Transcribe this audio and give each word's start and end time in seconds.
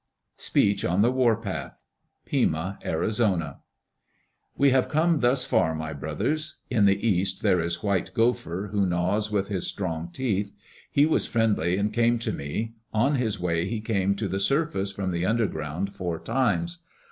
Speech 0.37 0.83
on 0.83 1.03
the 1.03 1.11
Warpath 1.11 1.75
Pima 2.25 2.79
(Arizona) 2.83 3.59
We 4.57 4.71
have 4.71 4.89
come 4.89 5.19
thus 5.19 5.45
far, 5.45 5.75
my 5.75 5.93
brothers. 5.93 6.55
In 6.71 6.85
the 6.85 7.07
east 7.07 7.43
there 7.43 7.59
is 7.59 7.83
White 7.83 8.11
Gopher, 8.15 8.69
who 8.71 8.87
gnaws 8.87 9.29
with 9.29 9.49
his 9.49 9.67
strong 9.67 10.09
teeth. 10.11 10.55
He 10.89 11.05
was 11.05 11.27
friendly 11.27 11.77
and 11.77 11.93
came 11.93 12.17
to 12.17 12.31
me. 12.33 12.73
On 12.91 13.13
his 13.17 13.39
way 13.39 13.67
he 13.67 13.79
came 13.79 14.15
to 14.15 14.27
the 14.27 14.39
surface 14.39 14.91
from 14.91 15.11
the 15.11 15.23
underground 15.27 15.93
four 15.93 16.17
times. 16.17 16.83